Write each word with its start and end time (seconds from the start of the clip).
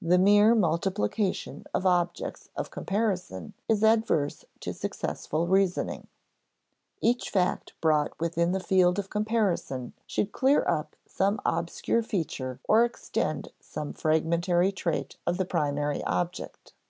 The 0.00 0.16
mere 0.16 0.54
multiplication 0.54 1.66
of 1.74 1.84
objects 1.84 2.48
of 2.56 2.70
comparison 2.70 3.52
is 3.68 3.84
adverse 3.84 4.46
to 4.60 4.72
successful 4.72 5.46
reasoning. 5.48 6.06
Each 7.02 7.28
fact 7.28 7.74
brought 7.82 8.18
within 8.18 8.52
the 8.52 8.58
field 8.60 8.98
of 8.98 9.10
comparison 9.10 9.92
should 10.06 10.32
clear 10.32 10.64
up 10.66 10.96
some 11.04 11.42
obscure 11.44 12.02
feature 12.02 12.58
or 12.66 12.86
extend 12.86 13.52
some 13.60 13.92
fragmentary 13.92 14.72
trait 14.72 15.18
of 15.26 15.36
the 15.36 15.44
primary 15.44 16.02
object. 16.04 16.72